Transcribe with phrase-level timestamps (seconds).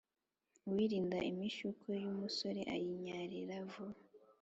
[0.67, 3.99] uwirinda imishyukwe y'umusore ayinyarira vuba